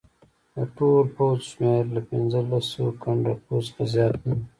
د 0.55 0.57
ټول 0.75 1.03
پوځ 1.15 1.39
شمېر 1.51 1.83
له 1.95 2.01
پنځه 2.09 2.39
لسو 2.49 2.85
کنډکو 3.01 3.55
څخه 3.67 3.83
زیات 3.93 4.17
نه 4.27 4.33
وي. 4.37 4.45